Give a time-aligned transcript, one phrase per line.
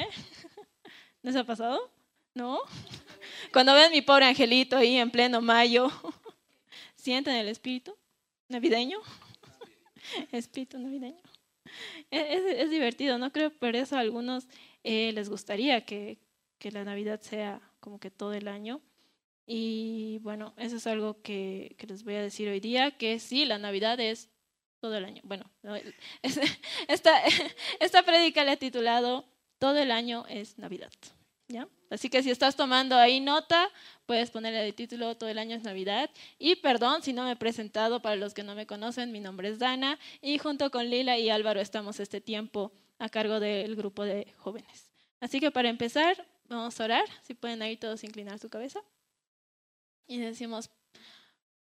[0.00, 0.08] ¿eh?
[1.22, 1.90] ¿No se ha pasado?
[2.34, 2.60] ¿No?
[3.52, 5.90] Cuando ven mi pobre angelito ahí en pleno mayo,
[6.96, 7.96] ¿sienten el espíritu
[8.48, 8.98] navideño?
[10.32, 11.22] Espíritu navideño.
[12.10, 13.30] Es, divertido, ¿no?
[13.32, 14.48] Creo por eso a algunos
[14.82, 16.18] eh, les gustaría que,
[16.58, 18.80] que la Navidad sea como que todo el año.
[19.46, 23.44] Y bueno, eso es algo que, que, les voy a decir hoy día, que sí,
[23.44, 24.30] la Navidad es
[24.80, 25.20] todo el año.
[25.24, 25.44] Bueno,
[26.88, 27.22] esta,
[27.80, 29.24] esta prédica le he titulado
[29.60, 30.90] Todo el año es Navidad.
[31.48, 31.68] ¿ya?
[31.90, 33.68] Así que si estás tomando ahí nota,
[34.06, 36.08] puedes ponerle el título Todo el año es Navidad.
[36.38, 39.50] Y perdón si no me he presentado, para los que no me conocen, mi nombre
[39.50, 44.02] es Dana y junto con Lila y Álvaro estamos este tiempo a cargo del grupo
[44.02, 44.90] de jóvenes.
[45.20, 47.04] Así que para empezar, vamos a orar.
[47.20, 48.80] Si pueden ahí todos inclinar su cabeza.
[50.06, 50.70] Y decimos,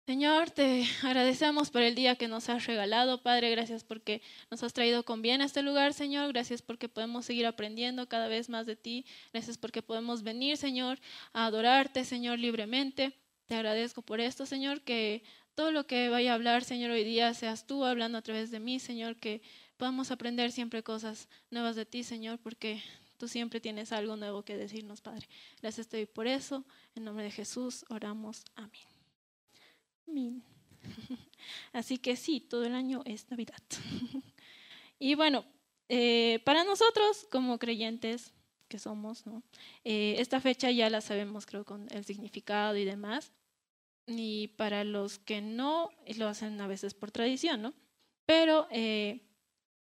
[0.06, 3.50] Señor, te agradecemos por el día que nos has regalado, Padre.
[3.50, 6.32] Gracias porque nos has traído con bien a este lugar, Señor.
[6.32, 9.04] Gracias porque podemos seguir aprendiendo cada vez más de ti.
[9.34, 11.00] Gracias porque podemos venir, Señor,
[11.34, 13.18] a adorarte, Señor, libremente.
[13.48, 15.24] Te agradezco por esto, Señor, que
[15.56, 18.60] todo lo que vaya a hablar, Señor, hoy día seas tú hablando a través de
[18.60, 19.42] mí, Señor, que
[19.78, 22.84] podamos aprender siempre cosas nuevas de ti, Señor, porque
[23.18, 25.28] tú siempre tienes algo nuevo que decirnos, Padre.
[25.64, 26.64] Gracias te doy por eso.
[26.94, 28.46] En nombre de Jesús oramos.
[28.56, 28.95] Amén.
[31.74, 33.62] Así que sí, todo el año es Navidad.
[35.00, 35.46] y bueno,
[35.90, 38.34] eh, para nosotros como creyentes
[38.68, 39.44] que somos, ¿no?
[39.84, 43.32] Eh, esta fecha ya la sabemos, creo, con el significado y demás.
[44.08, 47.74] Y para los que no, lo hacen a veces por tradición, ¿no?
[48.26, 49.22] Pero eh,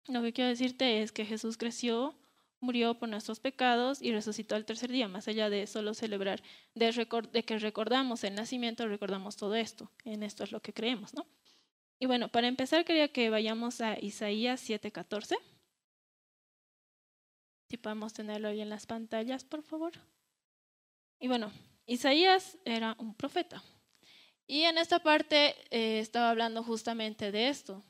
[0.07, 2.15] lo que quiero decirte es que Jesús creció
[2.61, 6.41] murió por nuestros pecados y resucitó al tercer día, más allá de solo celebrar,
[6.75, 11.25] de, que recordamos el nacimiento, recordamos todo esto, en esto es lo que creemos, ¿no?
[11.99, 15.37] Y bueno, para empezar quería que vayamos a Isaías 7:14.
[17.69, 19.93] Si podemos tenerlo ahí en las pantallas, por favor.
[21.19, 21.51] Y bueno,
[21.85, 23.63] Isaías era un profeta.
[24.47, 27.83] Y en esta parte eh, estaba hablando justamente de esto,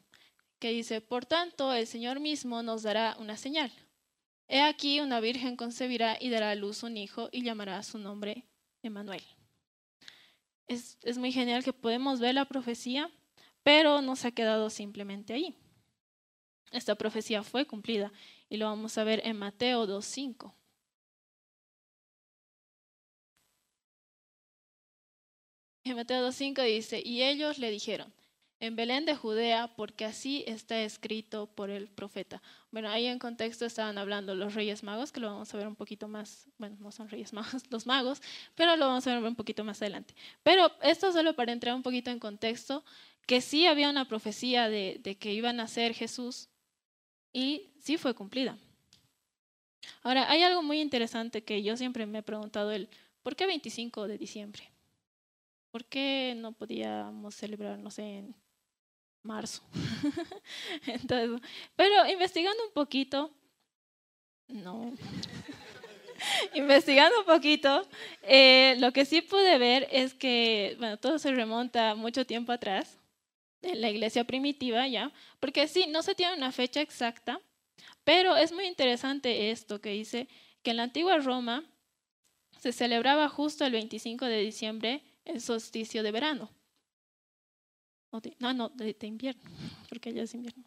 [0.60, 3.72] que dice, por tanto, el Señor mismo nos dará una señal.
[4.54, 8.44] He aquí una virgen concebirá y dará a luz un hijo y llamará su nombre
[8.84, 9.24] Emanuel.
[10.68, 13.10] Es, es muy genial que podemos ver la profecía,
[13.64, 15.56] pero no se ha quedado simplemente ahí.
[16.74, 18.12] Esta profecía fue cumplida
[18.50, 20.54] y lo vamos a ver en Mateo 2.5.
[25.86, 28.14] En Mateo 2.5 dice, y ellos le dijeron,
[28.62, 32.44] en Belén de Judea, porque así está escrito por el profeta.
[32.70, 35.76] Bueno, ahí en contexto estaban hablando los reyes magos, que lo vamos a ver un
[35.76, 38.22] poquito más, bueno, no son reyes magos, los magos,
[38.54, 40.14] pero lo vamos a ver un poquito más adelante.
[40.44, 42.86] Pero esto solo para entrar un poquito en contexto,
[43.26, 46.48] que sí había una profecía de, que iban a ser Jesús
[47.34, 48.60] y sí fue cumplida.
[50.04, 52.90] Ahora, hay algo muy interesante que yo siempre me he preguntado, el,
[53.24, 54.70] ¿por qué 25 de diciembre?
[55.72, 58.36] ¿Por qué no podíamos celebrar, no sé, en
[59.24, 59.62] marzo.
[60.86, 61.42] Entonces,
[61.76, 63.32] pero investigando un poquito,
[64.48, 64.94] no.
[66.54, 67.88] investigando un poquito,
[68.22, 72.98] eh, lo que sí pude ver es que, bueno, todo se remonta mucho tiempo atrás,
[73.62, 77.40] en la iglesia primitiva ya, porque sí, no se tiene una fecha exacta,
[78.04, 80.28] pero es muy interesante esto que dice
[80.64, 81.64] que en la antigua Roma
[82.60, 86.50] se celebraba justo el 25 de diciembre el solsticio de verano
[88.40, 89.42] no, no, de, invierno,
[89.90, 90.64] porque allá es invierno.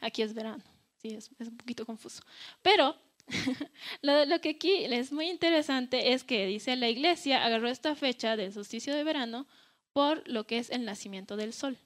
[0.00, 0.62] Aquí es verano.
[1.00, 2.22] Sí, es, un poquito confuso.
[2.62, 2.96] Pero
[4.02, 8.52] lo, que aquí es muy interesante es que dice la iglesia agarró esta fecha del
[8.52, 9.46] solsticio de verano
[9.92, 11.78] por lo que es el nacimiento del sol.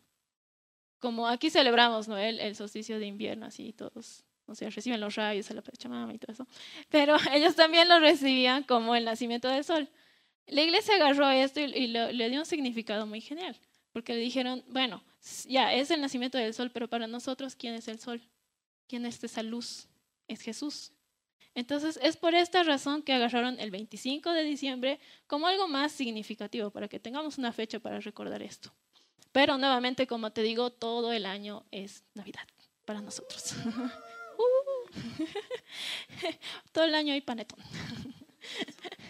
[0.99, 2.19] Como aquí celebramos ¿no?
[2.19, 6.19] el, solsticio de invierno, así todos o sea, reciben los rayos a la Pachamama y
[6.19, 6.47] todo eso.
[6.89, 9.91] Pero ellos también lo recibían como el nacimiento del sol.
[10.47, 13.61] La iglesia agarró esto y le dio un significado muy genial
[13.93, 15.03] porque le dijeron, bueno,
[15.47, 18.23] ya es el nacimiento del sol, pero para nosotros, ¿quién es el sol?
[18.87, 19.89] ¿Quién es esa luz?
[20.27, 20.93] Es Jesús.
[21.55, 26.71] Entonces, es por esta razón que agarraron el 25 de diciembre como algo más significativo,
[26.71, 28.73] para que tengamos una fecha para recordar esto.
[29.33, 32.47] Pero nuevamente, como te digo, todo el año es Navidad
[32.85, 33.55] para nosotros.
[34.39, 34.89] Uh.
[36.73, 37.59] todo el año hay panetón.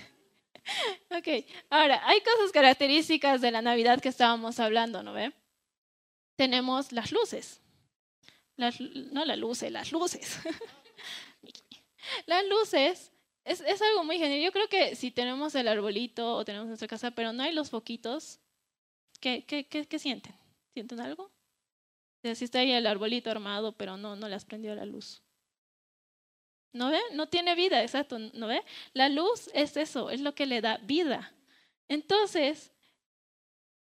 [1.11, 5.33] ok, ahora, hay cosas características de la Navidad que estábamos hablando, ¿no ve?
[6.37, 7.61] Tenemos las luces.
[8.57, 10.39] no las luces, las luces.
[12.27, 13.13] las luces
[13.45, 14.41] es, es, algo muy genial.
[14.43, 17.71] Yo creo que si tenemos el arbolito o tenemos nuestra casa, pero no hay los
[17.71, 18.41] foquitos,
[19.21, 20.35] ¿qué, qué, qué, sienten?
[20.75, 21.31] ¿Sienten algo?
[22.23, 25.23] Si está ahí el arbolito armado, pero no, no le has prendido la luz.
[26.73, 27.01] ¿No ve?
[27.15, 28.63] No tiene vida, exacto, ¿no ve?
[28.93, 31.33] La luz es eso, es lo que le da vida.
[31.89, 32.73] Entonces,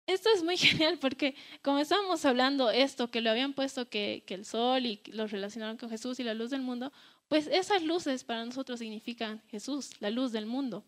[0.07, 4.35] esto es muy genial porque como estábamos hablando esto, que lo habían puesto que, que
[4.35, 6.93] el sol y lo relacionaron con Jesús y la luz del mundo,
[7.29, 10.85] pues esas luces para nosotros significan Jesús, la luz del mundo,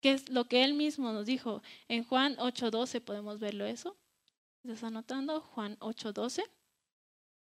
[0.00, 1.62] que es lo que él mismo nos dijo.
[1.88, 3.96] En Juan 8.12 podemos verlo eso.
[4.64, 5.40] ¿Estás anotando?
[5.40, 6.42] Juan 8.12.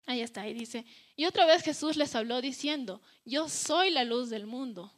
[0.06, 4.30] Ahí está, ahí dice, y otra vez Jesús les habló diciendo, yo soy la luz
[4.30, 4.94] del mundo.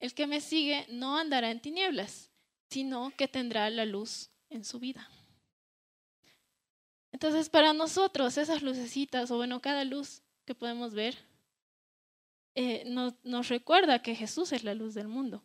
[0.00, 2.30] El que me sigue no andará en tinieblas,
[2.68, 5.08] sino que tendrá la luz en su vida.
[7.12, 11.16] Entonces, para nosotros, esas lucecitas, o bueno, cada luz que podemos ver,
[12.54, 15.42] eh, nos, recuerda que Jesús es la luz del mundo.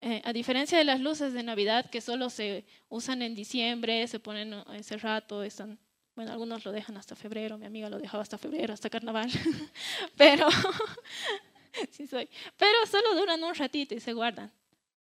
[0.00, 4.18] Eh, a diferencia de las luces de Navidad que solo se usan en diciembre, se
[4.18, 5.78] ponen ese rato, están
[6.14, 9.30] bueno, algunos lo dejan hasta febrero, mi amiga lo dejaba hasta febrero, hasta carnaval,
[10.16, 10.48] pero,
[11.90, 14.52] sí soy, pero solo duran un ratito y se guardan.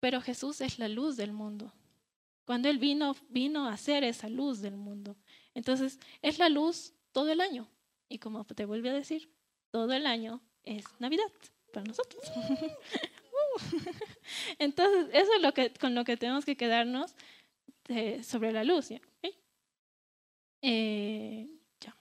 [0.00, 1.72] Pero Jesús es la luz del mundo.
[2.44, 5.16] Cuando Él vino, vino a ser esa luz del mundo.
[5.54, 7.68] Entonces, es la luz todo el año.
[8.08, 9.30] Y como te vuelvo a decir,
[9.70, 11.26] todo el año es Navidad
[11.72, 12.22] para nosotros.
[14.58, 17.14] Entonces, eso es lo que, con lo que tenemos que quedarnos
[18.22, 18.90] sobre la luz.
[20.62, 21.48] Eh,
[21.80, 21.96] ya,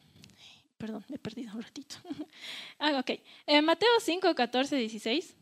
[0.78, 1.96] perdón, me he perdido un ratito.
[2.80, 3.20] ah, ok.
[3.46, 5.36] En Mateo 5, 14, 16,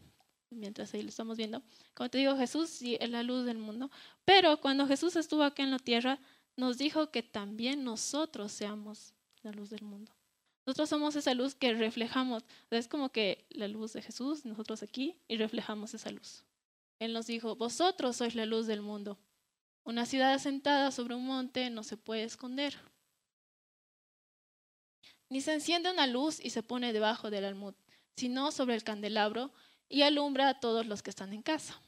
[0.49, 1.61] mientras ahí lo estamos viendo,
[1.93, 3.89] como te digo, Jesús es la luz del mundo,
[4.25, 6.19] pero cuando Jesús estuvo aquí en la tierra,
[6.55, 10.11] nos dijo que también nosotros seamos la luz del mundo.
[10.65, 12.43] Nosotros somos esa luz que reflejamos.
[12.69, 16.43] Es como que la luz de Jesús, nosotros aquí, y reflejamos esa luz.
[16.99, 19.17] Él nos dijo, vosotros sois la luz del mundo.
[19.83, 22.77] Una ciudad asentada sobre un monte no se puede esconder
[25.33, 27.73] ni se enciende una luz y se pone debajo del almud,
[28.15, 29.51] sino sobre el candelabro
[29.89, 31.81] y alumbra a todos los que están en casa.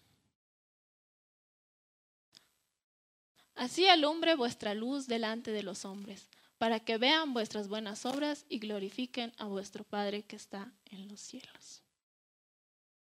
[3.53, 6.27] Así alumbre vuestra luz delante de los hombres,
[6.57, 11.19] para que vean vuestras buenas obras y glorifiquen a vuestro Padre que está en los
[11.19, 11.83] cielos.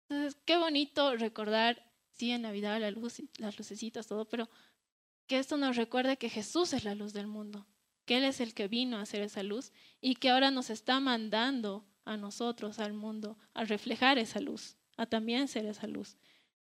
[0.09, 4.49] Entonces, qué bonito recordar, sí, en Navidad la luz, las lucecitas, todo, pero
[5.27, 7.67] que esto nos recuerde que Jesús es la luz del mundo,
[8.11, 9.71] que Él es el que vino a hacer esa luz
[10.01, 15.07] y que ahora nos está mandando a nosotros, al mundo, a reflejar esa luz, a
[15.07, 16.17] también ser esa luz.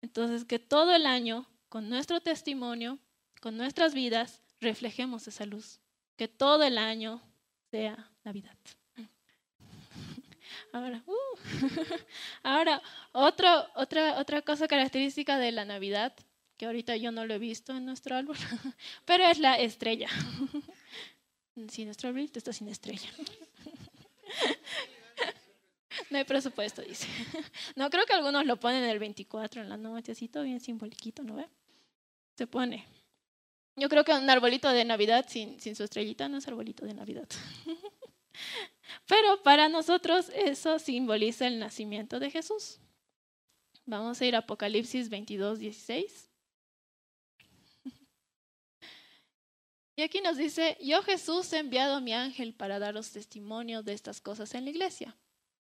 [0.00, 2.98] Entonces, que todo el año, con nuestro testimonio,
[3.42, 5.78] con nuestras vidas, reflejemos esa luz.
[6.16, 7.20] Que todo el año
[7.70, 8.56] sea Navidad.
[10.72, 11.36] Ahora, uh,
[12.42, 12.82] ahora
[13.12, 16.14] otra, otra cosa característica de la Navidad,
[16.56, 18.38] que ahorita yo no lo he visto en nuestro árbol,
[19.04, 20.08] pero es la estrella.
[21.68, 23.08] Si nuestro arbolito está sin estrella.
[26.10, 27.08] No hay presupuesto, dice.
[27.74, 31.22] No, creo que algunos lo ponen el 24 en la noche, así todo bien simboliquito,
[31.22, 31.48] ¿no ve?
[32.36, 32.86] Se pone.
[33.76, 36.94] Yo creo que un arbolito de Navidad sin, sin su estrellita no es arbolito de
[36.94, 37.28] Navidad.
[39.06, 42.78] Pero para nosotros eso simboliza el nacimiento de Jesús.
[43.84, 46.30] Vamos a ir a Apocalipsis 22, 16.
[49.96, 53.94] Y aquí nos dice, yo Jesús he enviado a mi ángel para daros testimonio de
[53.94, 55.16] estas cosas en la iglesia.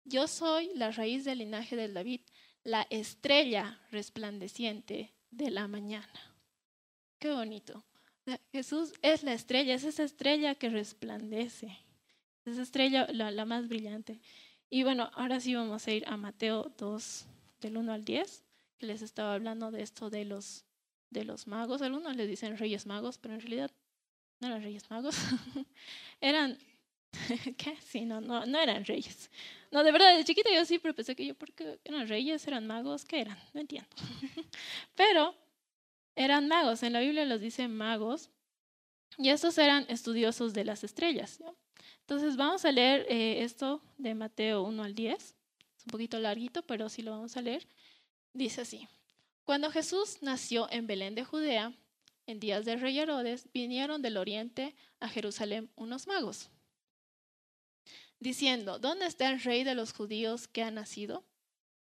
[0.06, 2.22] Yo soy la raíz del linaje del David,
[2.64, 6.08] la estrella resplandeciente de la mañana.
[7.20, 7.84] Qué bonito.
[8.54, 11.78] Jesús es la estrella, es esa estrella que resplandece,
[12.46, 14.22] esa estrella la, más brillante.
[14.70, 17.26] Y bueno, ahora sí vamos a ir a Mateo 2,
[17.60, 18.44] del 1 al 10,
[18.78, 20.64] que les estaba hablando de esto de los,
[21.10, 21.82] de los magos.
[21.82, 23.72] Algunos les dicen reyes magos, pero en realidad
[24.42, 25.16] no eran reyes magos,
[26.22, 26.58] eran,
[27.58, 27.78] ¿qué?
[27.86, 29.30] Sí, no, no, no eran reyes.
[29.70, 32.46] No, de verdad, de chiquita yo siempre pensé que yo, ¿por qué eran reyes?
[32.48, 33.06] ¿Eran magos?
[33.06, 33.38] ¿Qué eran?
[33.54, 33.90] No entiendo.
[34.96, 35.36] Pero
[36.16, 38.30] eran magos, en la Biblia los dice magos,
[39.18, 41.40] y estos eran estudiosos de las estrellas.
[42.02, 45.14] Entonces vamos a leer eh, esto de Mateo 1 al 10.
[45.22, 45.36] Es
[45.86, 47.68] un poquito larguito, pero sí lo vamos a leer.
[48.34, 48.88] Dice así,
[49.44, 51.74] cuando Jesús nació en Belén de Judea,
[52.32, 56.50] en días del rey Herodes, vinieron del oriente a Jerusalén unos magos,
[58.20, 61.24] diciendo, ¿dónde está el rey de los judíos que ha nacido?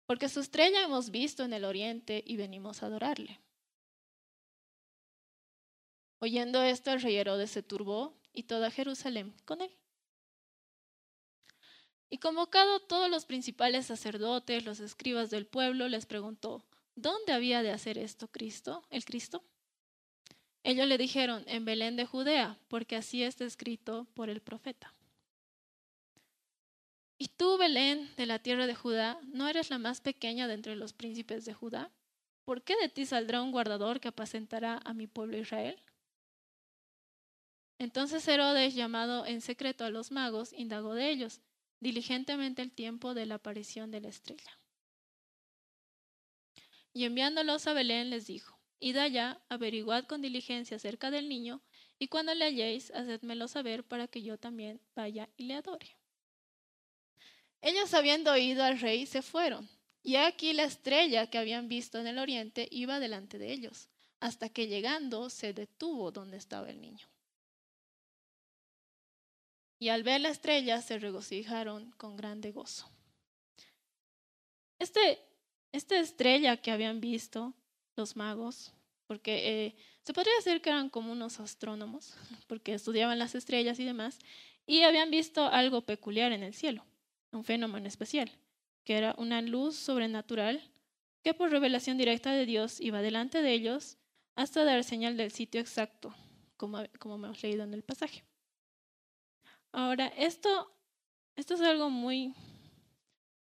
[0.07, 3.41] Porque su estrella hemos visto en el oriente y venimos a adorarle.
[6.21, 9.77] Oyendo esto, el rey Herodes se turbó y toda Jerusalén con él.
[12.11, 16.65] Y convocado todos los principales sacerdotes, los escribas del pueblo, les preguntó,
[16.95, 19.45] ¿dónde había de hacer esto Cristo, el Cristo?
[20.65, 24.95] Ellos le dijeron, en Belén de Judea, porque así está escrito por el profeta.
[27.19, 30.77] Y tú, Belén, de la tierra de Judá, ¿no eres la más pequeña de entre
[30.77, 31.91] los príncipes de Judá?
[32.45, 35.83] ¿Por qué de ti saldrá un guardador que apacentará a mi pueblo Israel?
[37.79, 41.41] Entonces Herodes, llamado en secreto a los magos, indagó de ellos
[41.81, 44.59] diligentemente el tiempo de la aparición de la estrella.
[46.93, 51.61] Y enviándolos a Belén les dijo, Id allá, averiguad con diligencia acerca del niño,
[51.99, 55.97] y cuando le halléis, hacedmelo saber para que yo también vaya y le adore.
[57.61, 59.69] Ellos habiendo oído al rey, se fueron,
[60.03, 63.89] y aquí la estrella que habían visto en el oriente iba delante de ellos,
[64.21, 67.09] hasta que llegando se detuvo donde estaba el niño.
[69.81, 72.89] Y al ver la estrella se regocijaron con grande gozo.
[74.79, 75.25] Este
[75.73, 77.55] esta estrella que habían visto
[77.99, 78.73] los magos,
[79.07, 82.15] porque eh, se podría decir que eran como unos astrónomos,
[82.47, 84.19] porque estudiaban las estrellas y demás,
[84.67, 86.85] y habían visto algo peculiar en el cielo,
[87.33, 88.31] un fenómeno especial,
[88.85, 90.63] que era una luz sobrenatural
[91.23, 93.99] que por revelación directa de Dios iba delante de ellos
[94.37, 96.15] hasta dar señal del sitio exacto,
[96.57, 98.25] como, como hemos leído en el pasaje.
[99.73, 100.73] Ahora, esto,
[101.37, 102.35] esto es algo muy,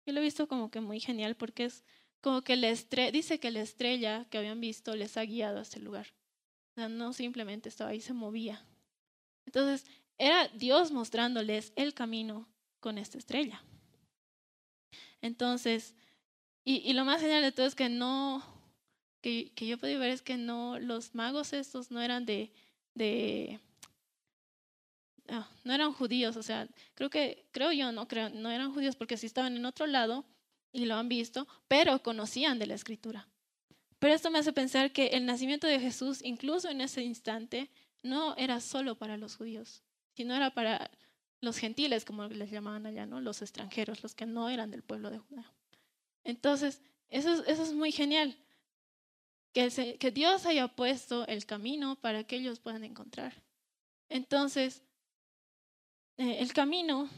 [0.07, 1.85] yo lo he visto como que muy genial porque es
[2.27, 2.75] como que la
[3.13, 6.09] dice que la estrella que habían visto les ha guiado a este lugar.
[6.73, 8.67] O sea, no simplemente estaba ahí, se movía.
[9.47, 9.87] Entonces,
[10.19, 12.49] era Dios mostrándoles el camino
[12.81, 13.63] con esta estrella.
[15.23, 15.95] Entonces,
[16.65, 18.43] y, lo más genial de todo es que no,
[19.23, 22.53] que, que yo pude ver es que no, los magos estos no eran de,
[22.95, 23.61] de
[25.29, 26.67] ah, no eran judíos, o sea,
[26.97, 30.25] creo que, creo yo, no creo, no eran judíos porque si estaban en otro lado,
[30.77, 33.27] y lo han visto, pero conocían de la escritura.
[33.99, 37.71] Pero esto me hace pensar que el nacimiento de Jesús, incluso en ese instante,
[38.03, 39.83] no era solo para los judíos,
[40.15, 40.91] sino era para
[41.41, 43.23] los gentiles, como les llamaban allá, ¿no?
[43.23, 45.51] los extranjeros, los que no eran del pueblo de Judá.
[46.25, 48.37] Entonces, eso, eso es muy genial,
[49.55, 53.33] que, que Dios haya puesto el camino para que ellos puedan encontrar.
[54.11, 54.83] Entonces,
[56.19, 57.09] eh, el camino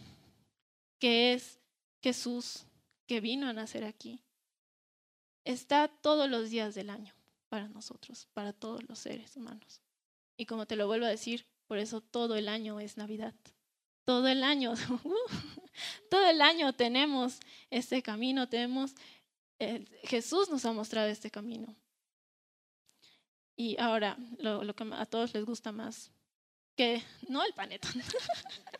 [1.00, 1.58] que es
[2.00, 2.64] Jesús
[3.08, 4.20] que vino a nacer aquí,
[5.44, 7.14] está todos los días del año
[7.48, 9.80] para nosotros, para todos los seres humanos.
[10.36, 13.34] Y como te lo vuelvo a decir, por eso todo el año es Navidad.
[14.04, 14.74] Todo el año,
[16.10, 18.94] todo el año tenemos este camino, tenemos,
[19.58, 21.74] eh, Jesús nos ha mostrado este camino.
[23.56, 26.12] Y ahora, lo, lo que a todos les gusta más,
[26.76, 27.90] que no el panetón,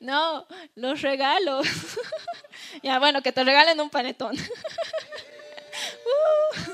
[0.00, 1.66] no, los regalos.
[2.82, 4.36] ya, bueno, que te regalen un panetón.
[6.04, 6.72] Uh.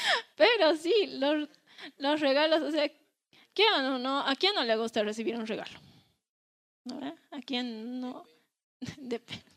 [0.36, 1.48] Pero sí, los,
[1.98, 2.90] los regalos, o sea,
[3.52, 5.78] ¿quién no, ¿a quién no le gusta recibir un regalo?
[6.84, 7.14] ¿No?
[7.30, 8.24] ¿A quién no?
[8.96, 9.49] Depende.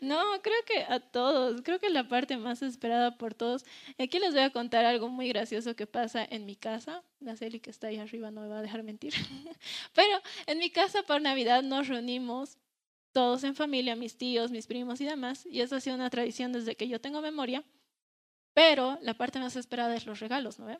[0.00, 3.64] No, creo que a todos, creo que la parte más esperada por todos.
[3.98, 7.02] Aquí les voy a contar algo muy gracioso que pasa en mi casa.
[7.20, 9.14] La Celi que está ahí arriba no me va a dejar mentir.
[9.94, 12.58] Pero en mi casa por Navidad nos reunimos
[13.12, 15.46] todos en familia, mis tíos, mis primos y demás.
[15.46, 17.64] Y eso ha sido una tradición desde que yo tengo memoria.
[18.52, 20.78] Pero la parte más esperada es los regalos, ¿no ve?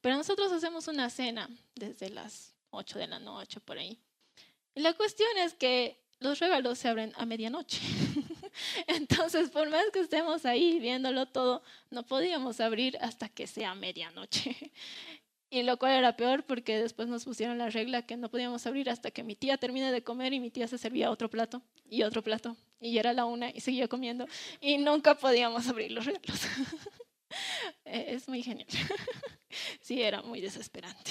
[0.00, 3.98] Pero nosotros hacemos una cena desde las 8 de la noche por ahí.
[4.74, 7.80] Y la cuestión es que los regalos se abren a medianoche.
[8.86, 14.56] Entonces, por más que estemos ahí viéndolo todo, no podíamos abrir hasta que sea medianoche.
[15.52, 18.88] Y lo cual era peor porque después nos pusieron la regla que no podíamos abrir
[18.88, 22.04] hasta que mi tía termine de comer y mi tía se servía otro plato y
[22.04, 22.56] otro plato.
[22.80, 24.28] Y era la una y seguía comiendo
[24.60, 26.40] y nunca podíamos abrir los regalos.
[27.84, 28.68] Es muy genial.
[29.80, 31.10] Sí, era muy desesperante.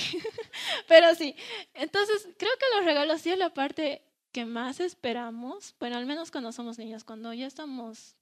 [0.87, 1.35] Pero sí,
[1.73, 4.01] entonces creo que los regalos sí es la parte
[4.31, 8.15] que más esperamos, bueno, al menos cuando somos niños, cuando ya estamos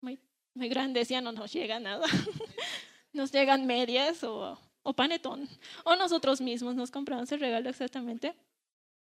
[0.00, 0.18] muy,
[0.54, 2.06] muy grandes, ya no nos llega nada.
[3.12, 4.58] nos llegan medias o,
[4.94, 5.48] panetón.
[5.84, 8.36] O nosotros mismos nos compramos el regalo exactamente.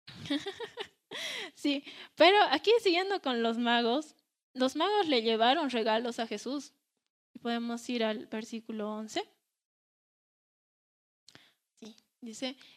[1.55, 1.83] sí,
[2.15, 4.15] pero aquí siguiendo con los magos,
[4.53, 6.73] los magos le llevaron regalos a Jesús.
[7.41, 9.36] Podemos ir al versículo 11.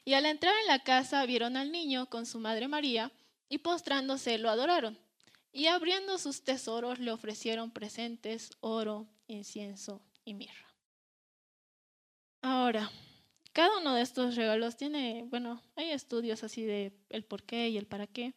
[0.05, 3.11] Y al entrar en la casa vieron al niño con su madre María
[3.49, 4.97] y postrándose lo adoraron.
[5.51, 10.73] Y abriendo sus tesoros le ofrecieron presentes, oro, incienso y mirra.
[12.41, 12.91] Ahora,
[13.51, 17.77] cada uno de estos regalos tiene, bueno, hay estudios así de el por qué y
[17.77, 18.33] el para qué,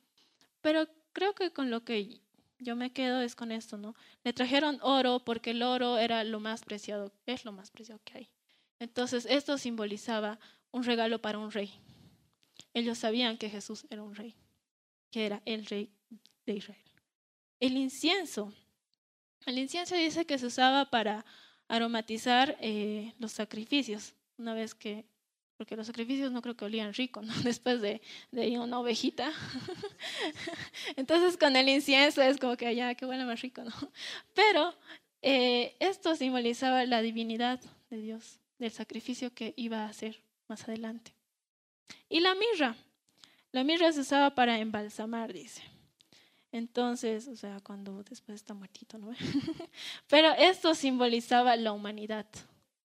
[0.62, 2.20] pero creo que con lo que
[2.58, 3.94] yo me quedo es con esto, ¿no?
[4.24, 8.18] Le trajeron oro porque el oro era lo más preciado, es lo más preciado que
[8.18, 8.30] hay.
[8.78, 10.40] Entonces, esto simbolizaba
[10.72, 11.70] un regalo para un rey.
[12.74, 14.34] Ellos sabían que Jesús era un rey,
[15.10, 15.90] que era el rey
[16.46, 16.82] de Israel.
[17.60, 18.52] El incienso.
[19.46, 21.24] El incienso dice que se usaba para
[21.68, 24.14] aromatizar eh, los sacrificios.
[24.38, 25.04] Una vez que,
[25.56, 27.32] porque los sacrificios no creo que olían rico, ¿no?
[27.44, 28.00] Después de,
[28.30, 29.30] de una ovejita.
[30.96, 33.72] Entonces con el incienso es como que ya, que huele más rico, ¿no?
[34.34, 34.74] Pero
[35.20, 37.60] eh, esto simbolizaba la divinidad
[37.90, 41.14] de Dios, del sacrificio que iba a hacer más adelante.
[42.08, 42.76] Y la mirra.
[43.52, 45.62] La mirra se usaba para embalsamar, dice.
[46.52, 49.10] Entonces, o sea, cuando después está muertito, ¿no?
[50.08, 52.26] Pero esto simbolizaba la humanidad,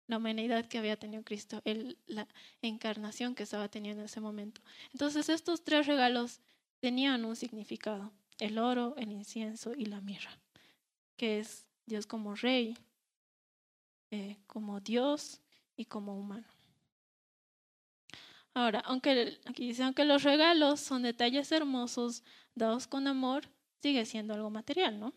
[0.07, 1.61] la humanidad que había tenido Cristo,
[2.07, 2.27] la
[2.61, 4.61] encarnación que estaba teniendo en ese momento.
[4.93, 6.39] Entonces, estos tres regalos
[6.79, 10.39] tenían un significado, el oro, el incienso y la mirra,
[11.17, 12.77] que es Dios como rey,
[14.11, 15.41] eh, como Dios
[15.75, 16.47] y como humano.
[18.59, 22.23] Ahora, aunque aquí dice, aunque los regalos son detalles hermosos
[22.55, 23.47] dados con amor,
[23.81, 25.13] sigue siendo algo material, ¿no?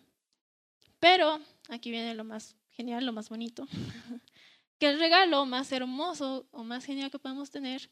[1.00, 3.66] Pero aquí viene lo más genial, lo más bonito,
[4.78, 7.90] que el regalo más hermoso o más genial que podemos tener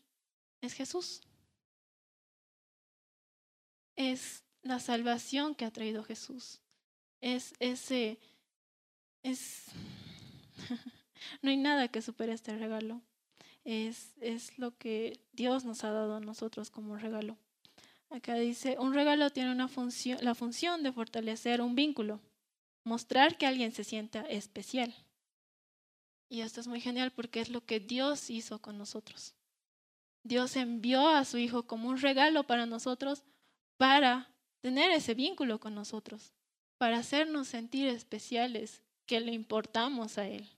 [0.60, 1.20] es Jesús.
[3.96, 6.60] Es la salvación que ha traído Jesús.
[7.20, 8.20] Es ese,
[9.24, 9.64] es,
[11.42, 13.02] no hay nada que supere este regalo
[13.64, 17.36] es, lo que Dios nos ha dado a nosotros como regalo.
[18.10, 22.20] Acá dice, un regalo tiene la función de fortalecer un vínculo,
[22.84, 24.94] mostrar que alguien se sienta especial.
[26.28, 29.34] Y esto es muy genial porque es lo que Dios hizo con nosotros.
[30.22, 33.24] Dios envió a su Hijo como un regalo para nosotros
[33.76, 36.34] para tener ese vínculo con nosotros,
[36.78, 40.48] para hacernos sentir especiales, que le importamos a Él.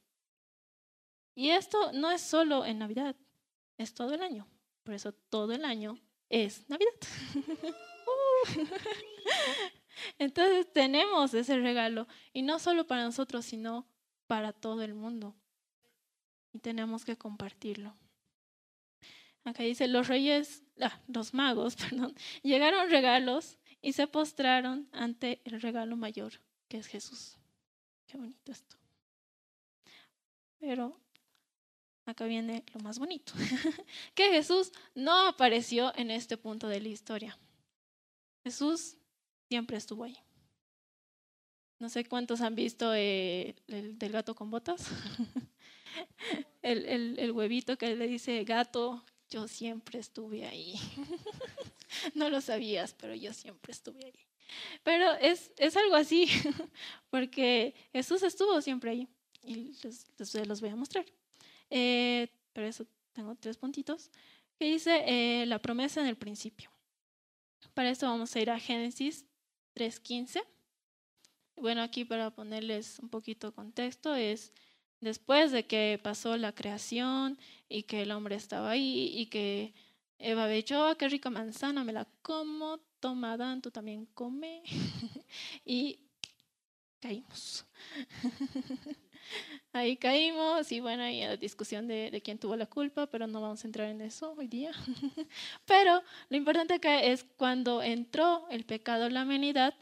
[1.35, 3.17] Y esto no es solo en Navidad,
[3.79, 4.47] es todo el año.
[4.83, 5.99] Por eso todo el año
[6.29, 6.93] es Navidad.
[10.19, 13.87] Entonces tenemos ese regalo y no solo para nosotros, sino
[14.27, 15.35] para todo el mundo.
[16.53, 17.97] Y tenemos que compartirlo.
[19.45, 25.61] Acá dice, los reyes, ah, los magos, perdón, llegaron regalos y se postraron ante el
[25.61, 27.39] regalo mayor, que es Jesús.
[28.07, 28.77] Qué bonito esto.
[30.59, 31.01] Pero
[32.13, 33.33] acá viene lo más bonito,
[34.15, 37.39] que Jesús no apareció en este punto de la historia.
[38.45, 38.97] Jesús
[39.49, 40.17] siempre estuvo ahí.
[41.79, 44.87] No sé cuántos han visto eh, el del gato con botas.
[46.63, 50.75] el, huevito que le dice, gato, yo siempre estuve ahí.
[52.15, 54.27] no lo sabías, pero yo siempre estuve ahí.
[54.83, 56.29] Pero es, es algo así,
[57.11, 59.09] porque Jesús estuvo siempre ahí.
[59.43, 61.05] Y les los voy a mostrar.
[61.75, 64.11] Eh, pero eso tengo tres puntitos,
[64.59, 66.71] que dice eh, la promesa en el principio.
[67.73, 69.25] Para esto vamos a ir a Génesis
[69.75, 70.45] 3.15.
[71.57, 74.53] Bueno, aquí para ponerles un poquito de contexto es
[75.01, 77.39] después de que pasó la creación
[77.71, 79.73] y que el hombre estaba ahí y que
[80.19, 84.63] Eva ve oh, qué rica manzana, me la como, toma Dan, tú también come.
[85.65, 86.01] y
[87.01, 87.65] caímos.
[89.75, 93.65] Ahí caímos y bueno, hay la discusión de, quién tuvo la culpa, pero no vamos
[93.65, 94.73] a entrar en eso hoy día.
[95.67, 99.75] pero lo importante acá es cuando entró el pecado en la humanidad,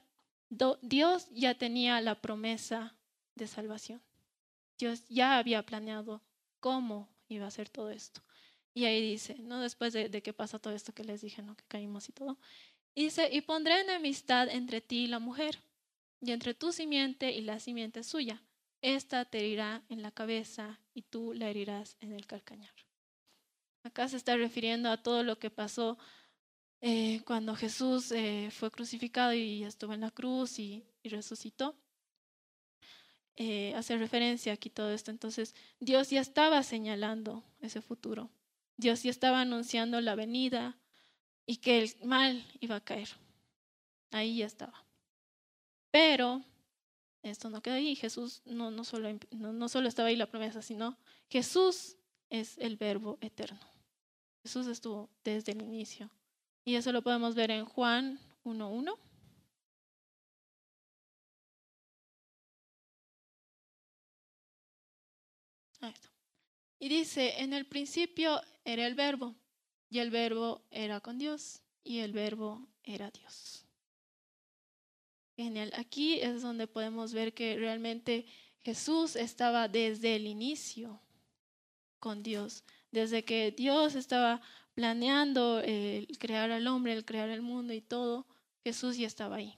[0.83, 2.94] Dios ya tenía la promesa
[3.35, 4.00] de salvación.
[4.79, 6.22] Dios ya había planeado
[6.61, 8.22] cómo iba a ser todo esto.
[8.72, 9.61] Y ahí dice, ¿no?
[9.61, 11.57] Después de, de que pasa todo esto que les dije, ¿no?
[11.57, 12.38] Que caímos y todo.
[12.94, 15.59] Dice, y pondré enemistad entre ti y la mujer,
[16.20, 18.40] y entre tu simiente y la simiente suya
[18.83, 22.75] esta te herirá en la cabeza y tú la herirás en el calcañar.
[23.83, 25.99] Acá se está refiriendo a todo lo que pasó
[26.83, 31.77] eh, cuando Jesús eh, fue crucificado y estuvo en la cruz y, resucitó.
[33.37, 35.11] Eh, hace referencia aquí todo esto.
[35.11, 38.31] Entonces, Dios ya estaba señalando ese futuro.
[38.77, 40.79] Dios ya estaba anunciando la venida
[41.47, 43.09] y que el mal iba a caer.
[44.11, 44.85] Ahí ya estaba.
[45.90, 46.43] Pero
[47.22, 47.94] esto no queda ahí.
[47.96, 50.96] Jesús no, no, solo, no, solo estaba ahí la promesa, sino
[51.28, 51.96] Jesús
[52.28, 53.61] es el verbo eterno.
[54.42, 56.11] Jesús estuvo desde el inicio.
[56.64, 58.96] Y eso lo podemos ver en Juan 1.1.
[66.83, 69.35] Y dice, en el principio era el verbo,
[69.90, 73.66] y el verbo era con Dios, y el verbo era Dios.
[75.40, 75.72] Genial.
[75.74, 78.26] Aquí es donde podemos ver que realmente
[78.59, 81.00] Jesús estaba desde el inicio
[81.98, 84.42] con Dios, desde que Dios estaba
[84.74, 88.26] planeando el crear al hombre, el crear el mundo y todo,
[88.64, 89.57] Jesús ya estaba ahí.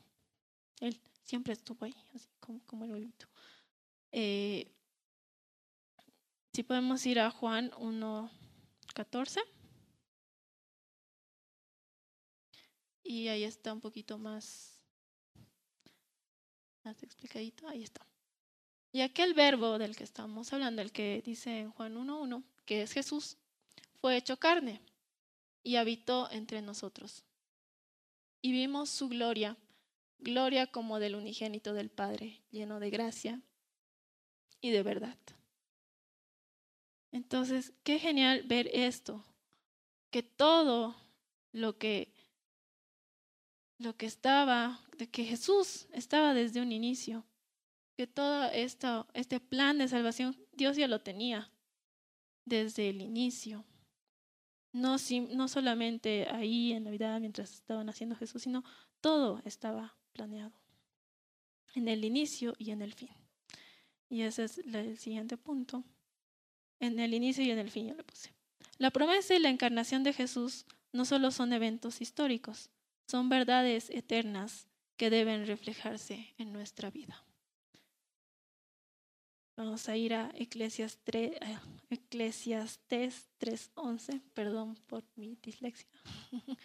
[0.79, 3.27] Él siempre estuvo ahí, así como, como el huevito.
[4.13, 4.71] Eh,
[6.53, 9.41] si podemos ir a Juan 1.14.
[13.03, 14.72] Y ahí está un poquito más,
[16.85, 17.69] más explicadito.
[17.69, 18.07] Ahí está.
[18.93, 22.93] Y aquel verbo del que estamos hablando, el que dice en Juan 1.1, que es
[22.93, 23.39] Jesús,
[24.01, 24.81] fue hecho carne
[25.63, 27.25] y habitó entre nosotros.
[28.43, 29.57] Y vimos su gloria,
[30.19, 33.41] gloria como del unigénito del Padre, lleno de gracia
[34.61, 35.17] y de verdad.
[37.13, 39.25] Entonces, qué genial ver esto,
[40.11, 40.97] que todo
[41.53, 42.12] lo que
[43.83, 47.25] lo que estaba, de que Jesús estaba desde un inicio,
[47.97, 51.51] que todo esto, este plan de salvación Dios ya lo tenía
[52.45, 53.65] desde el inicio.
[54.73, 54.97] No,
[55.31, 58.65] no solamente ahí en Navidad mientras estaban haciendo Jesús, sino
[59.01, 60.53] todo estaba planeado
[61.75, 63.11] en el inicio y en el fin.
[64.09, 65.85] Y ese es el siguiente punto.
[66.81, 68.35] En el inicio y en el fin ya lo puse.
[68.79, 72.71] La promesa y la encarnación de Jesús no solo son eventos históricos,
[73.13, 77.23] son verdades eternas que deben reflejarse en nuestra vida.
[79.55, 81.33] Vamos a ir a Eclesiastes 3,
[81.91, 85.91] Eclesiastes 3.11, perdón por mi dislexia.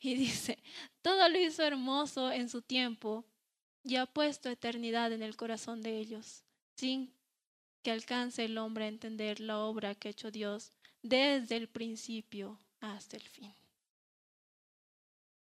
[0.00, 0.62] y dice,
[1.00, 3.24] todo lo hizo hermoso en su tiempo
[3.82, 6.44] y ha puesto eternidad en el corazón de ellos,
[6.76, 7.10] sin
[7.82, 12.58] que alcance el hombre a entender la obra que ha hecho Dios desde el principio
[12.80, 13.54] hasta el fin.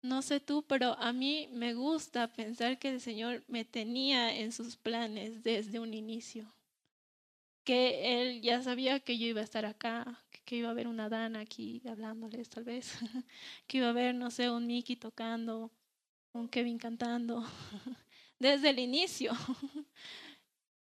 [0.04, 4.52] No sé tú, pero a mí me gusta pensar que el Señor me tenía en
[4.52, 6.52] sus planes desde un inicio.
[7.64, 11.10] Que Él ya sabía que yo iba a estar acá, que iba a haber una
[11.10, 12.94] Dana aquí hablándoles tal vez,
[13.68, 15.72] que iba a haber, no sé, un Mickey tocando,
[16.34, 17.46] un Kevin cantando,
[18.40, 19.34] desde el inicio.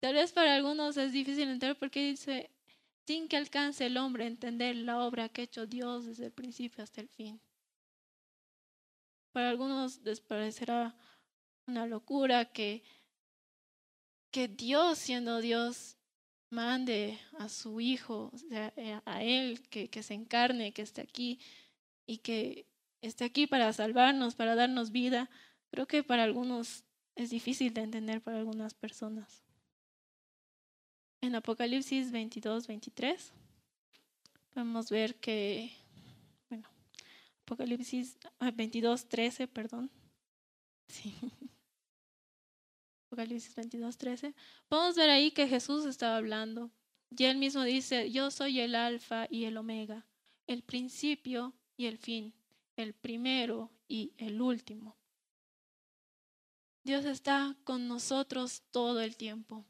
[0.01, 2.51] Tal vez para algunos es difícil entender porque dice,
[3.07, 6.33] sin que alcance el hombre a entender la obra que ha hecho Dios desde el
[6.33, 7.40] principio hasta el fin.
[9.33, 10.97] Para algunos les parecerá
[11.66, 12.83] una locura que,
[14.31, 15.97] que Dios, siendo Dios,
[16.51, 21.38] mande a su Hijo, eh, a Él, que, que se encarne, que esté aquí
[22.07, 22.66] y que
[23.03, 25.31] esté aquí para salvarnos, para darnos vida.
[25.71, 29.45] Creo que para algunos es difícil de entender para algunas personas.
[31.21, 33.33] En Apocalipsis 22, 23
[34.55, 35.71] podemos ver que
[37.51, 39.91] Apocalipsis 22, 13, perdón.
[43.09, 44.35] Apocalipsis 22, 13.
[44.69, 46.71] Podemos ver ahí que Jesús estaba hablando.
[47.11, 50.07] Y él mismo dice, yo soy el alfa y el omega,
[50.47, 52.33] el principio y el fin,
[52.77, 54.97] el primero y el último.
[56.85, 59.67] Dios está con nosotros todo el tiempo.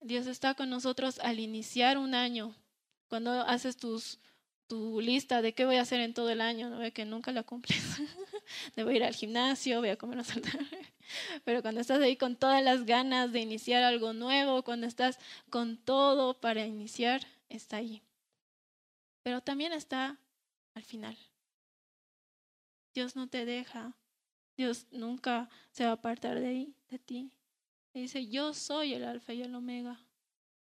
[0.00, 2.56] Dios está con nosotros al iniciar un año,
[3.06, 4.18] cuando haces tus
[4.66, 6.92] tu lista de qué voy a hacer en todo el año, ¿no?
[6.92, 7.78] que nunca la cumples.
[8.76, 10.58] Debo ir al gimnasio, voy a comer saltar.
[11.44, 15.18] Pero cuando estás ahí con todas las ganas de iniciar algo nuevo, cuando estás
[15.50, 18.02] con todo para iniciar, está ahí.
[19.22, 20.18] Pero también está
[20.74, 21.16] al final.
[22.94, 23.94] Dios no te deja.
[24.56, 27.30] Dios nunca se va a apartar de ahí, de ti.
[27.92, 30.00] Y dice, yo soy el alfa y el omega.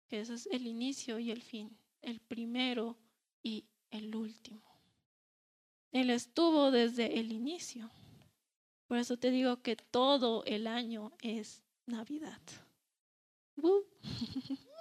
[0.08, 2.98] Que eso es el inicio y el fin, el primero
[3.44, 4.62] y el último.
[5.92, 7.90] Él estuvo desde el inicio.
[8.88, 12.42] Por eso te digo que todo el año es Navidad.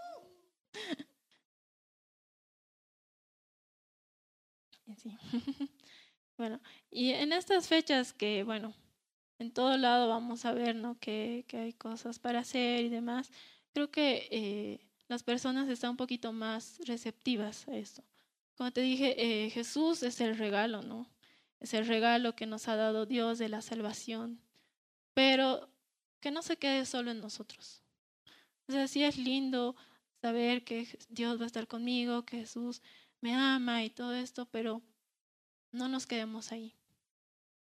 [6.36, 6.58] Bueno,
[6.90, 8.72] y en estas fechas que, bueno,
[9.38, 10.98] en todo lado vamos a ver, ¿no?
[10.98, 13.30] Que, que hay cosas para hacer y demás.
[13.74, 18.02] Creo que eh, las personas están un poquito más receptivas a esto.
[18.60, 21.10] Como te dije, eh, Jesús es el regalo, ¿no?
[21.60, 24.38] Es el regalo que nos ha dado Dios de la salvación.
[25.14, 25.70] Pero
[26.20, 27.82] que no se quede solo en nosotros.
[28.68, 29.76] O sea, sí es lindo
[30.20, 32.82] saber que Dios va a estar conmigo, que Jesús
[33.22, 34.82] me ama y todo esto, pero
[35.72, 36.74] no nos quedemos ahí.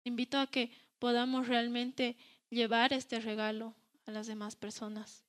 [0.05, 2.17] invito a que podamos realmente
[2.51, 3.75] llevar este regalo
[4.07, 5.25] a las demás personas.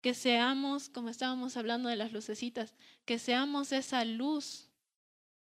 [0.00, 4.67] Que seamos, como estábamos hablando de las lucecitas, que seamos esa luz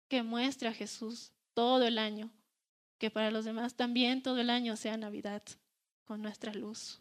[0.10, 2.30] que muestre a Jesús todo el año,
[2.98, 5.44] que para los demás también todo el año sea Navidad
[6.04, 7.00] con nuestra luz.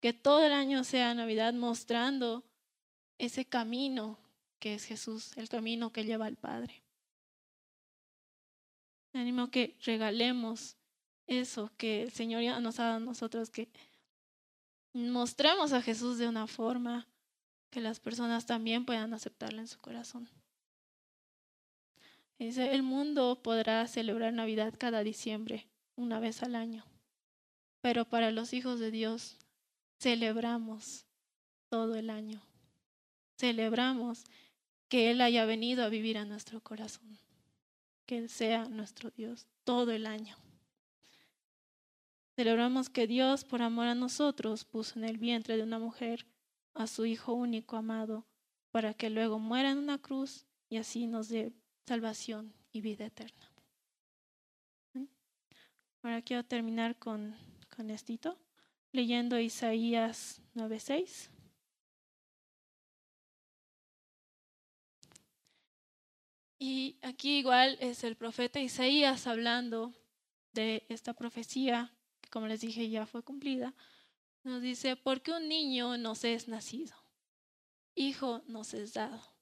[0.00, 2.44] Que todo el año sea Navidad mostrando
[3.18, 4.18] ese camino
[4.58, 6.82] que es Jesús, el camino que lleva al Padre.
[9.12, 10.76] Me animo que regalemos
[11.26, 13.68] eso que el Señor ya nos ha dado a nosotros, que
[14.92, 17.06] mostremos a Jesús de una forma
[17.70, 20.28] que las personas también puedan aceptarlo en su corazón.
[22.38, 26.84] El mundo podrá celebrar Navidad cada diciembre, una vez al año,
[27.80, 29.38] pero para los hijos de Dios
[29.98, 31.06] celebramos
[31.70, 32.42] todo el año.
[33.38, 34.24] Celebramos
[34.88, 37.18] que Él haya venido a vivir a nuestro corazón,
[38.04, 40.36] que Él sea nuestro Dios todo el año.
[42.34, 46.26] Celebramos que Dios, por amor a nosotros, puso en el vientre de una mujer
[46.74, 48.26] a su Hijo único amado,
[48.70, 51.54] para que luego muera en una cruz y así nos dé
[51.86, 53.50] salvación y vida eterna.
[56.02, 57.36] Ahora quiero terminar con,
[57.74, 58.38] con esto,
[58.92, 61.30] leyendo Isaías 9:6.
[66.58, 69.92] Y aquí igual es el profeta Isaías hablando
[70.52, 73.74] de esta profecía, que como les dije ya fue cumplida.
[74.42, 76.94] Nos dice, porque un niño nos es nacido,
[77.96, 79.35] hijo nos es dado,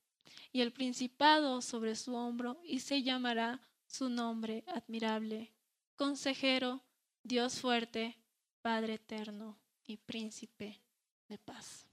[0.54, 5.52] y el principado sobre su hombro, y se llamará su nombre admirable,
[5.96, 6.80] consejero,
[7.24, 8.16] Dios fuerte,
[8.62, 10.80] Padre eterno y príncipe
[11.28, 11.88] de paz.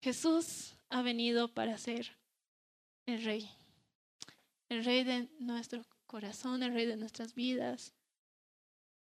[0.00, 2.18] Jesús ha venido para ser
[3.06, 3.48] el rey,
[4.70, 7.94] el rey de nuestro corazón, el rey de nuestras vidas.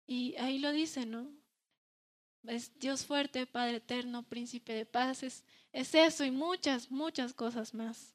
[0.07, 1.31] Y ahí lo dice, ¿no?
[2.45, 5.45] Es Dios fuerte, Padre eterno, príncipe de paz, es,
[5.77, 8.15] eso y muchas, muchas cosas más.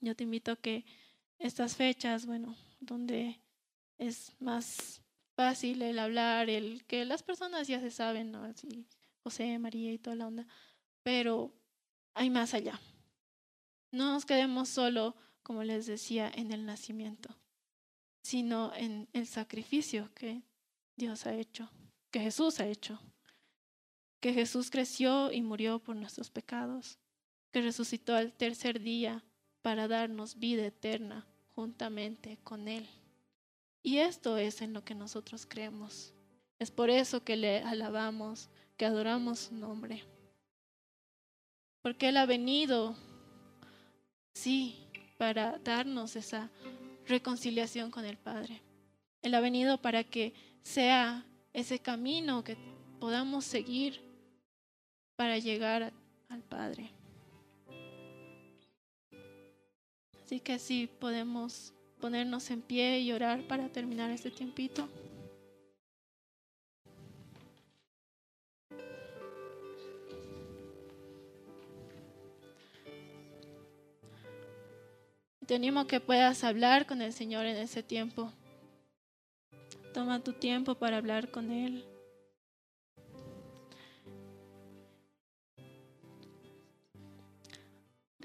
[0.00, 0.84] Yo te invito a que
[1.38, 3.40] estas fechas, bueno, donde
[3.98, 5.02] es más
[5.34, 8.44] fácil el hablar, el que las personas ya se saben, ¿no?
[8.44, 8.86] Así,
[9.22, 10.46] José, María y toda la onda,
[11.02, 11.52] pero
[12.14, 12.80] hay más allá.
[13.90, 17.36] No nos quedemos solo, como les decía, en el nacimiento,
[18.22, 20.42] sino en el sacrificio que
[20.96, 21.70] Dios ha hecho,
[22.10, 23.00] que Jesús ha hecho,
[24.22, 26.98] que Jesús creció y murió por nuestros pecados,
[27.50, 29.22] que resucitó al tercer día
[29.60, 32.88] para darnos vida eterna juntamente con Él.
[33.82, 36.14] Y esto es en lo que nosotros creemos.
[36.58, 40.04] Es por eso que le alabamos, que adoramos su nombre.
[41.82, 42.96] Porque Él ha venido
[44.34, 46.50] Sí, para darnos esa
[47.06, 48.62] reconciliación con el Padre.
[49.20, 52.56] Él ha venido para que sea ese camino que
[52.98, 54.00] podamos seguir
[55.22, 55.92] para llegar
[56.30, 56.90] al Padre.
[60.24, 64.88] Así que sí podemos ponernos en pie y orar para terminar este tiempito.
[75.46, 78.32] Te animo que puedas hablar con el Señor en ese tiempo.
[79.94, 81.91] Toma tu tiempo para hablar con Él.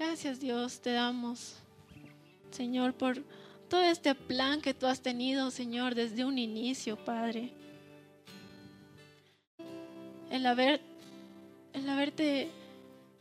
[0.08, 1.56] Gracias Dios, te damos,
[2.50, 3.22] Señor, por
[3.68, 7.52] todo este plan que tú has tenido, Señor, desde un inicio, Padre.
[10.30, 10.80] El haber,
[11.74, 12.48] el haberte,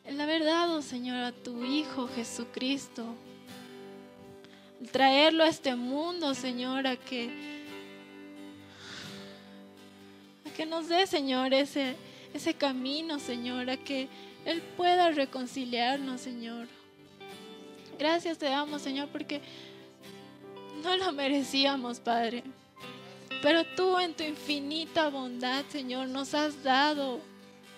[0.06, 3.04] el haber dado, Señor, a tu Hijo Jesucristo
[4.94, 7.30] traerlo a este mundo, Señor, a que,
[10.56, 11.98] que nos dé, Señor, ese,
[12.34, 14.08] ese camino, Señor, a que
[14.48, 16.70] Él pueda reconciliarnos, Señor.
[18.00, 19.42] Gracias te damos, Señor, porque
[20.82, 22.46] no lo merecíamos, Padre.
[23.42, 27.20] Pero tú en tu infinita bondad, Señor, nos has dado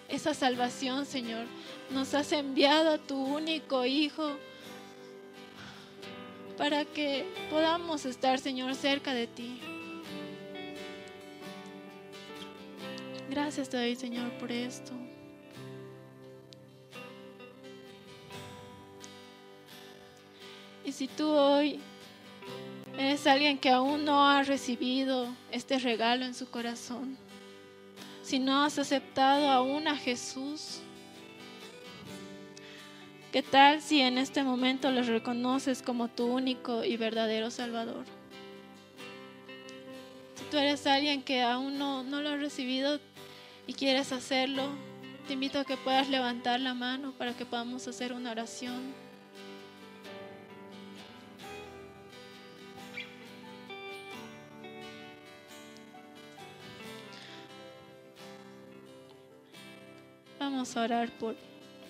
[0.10, 1.48] esa salvación, Señor.
[1.90, 4.38] Nos has enviado a tu único Hijo
[6.56, 9.60] para que podamos estar, Señor, cerca de ti.
[13.28, 15.09] Gracias te doy, Señor, por esto.
[20.90, 21.80] Y si tú hoy
[22.98, 27.16] eres alguien que aún no ha recibido este regalo en su corazón,
[28.24, 30.80] si no has aceptado aún a Jesús,
[33.32, 38.04] ¿Qué tal si en este momento lo reconoces como tu único y verdadero Salvador?
[40.34, 43.00] Si tú eres alguien que aún no, no lo ha recibido
[43.68, 44.64] y quieres hacerlo,
[45.28, 49.09] te invito a que puedas levantar la mano para que podamos hacer una oración.
[60.60, 61.38] Vamos a orar por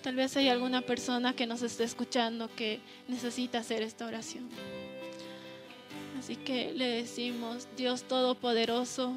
[0.00, 2.78] Tal vez hay alguna persona que nos esté escuchando que
[3.08, 4.48] necesita hacer esta oración.
[6.16, 9.16] Así que le decimos, Dios Todopoderoso,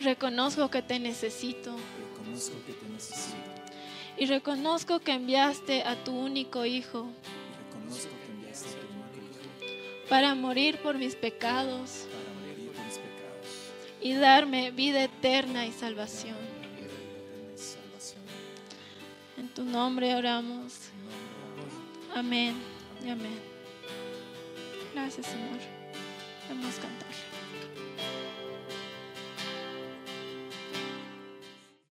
[0.00, 1.76] reconozco que te necesito
[4.16, 7.06] y reconozco que enviaste a tu único Hijo
[10.08, 12.06] para morir por mis pecados
[14.00, 16.57] y darme vida eterna y salvación.
[19.58, 20.72] Tu nombre oramos.
[22.14, 22.54] Amén
[23.04, 23.40] y amén.
[24.94, 25.58] Gracias, Señor.
[26.48, 27.27] Vamos a cantar.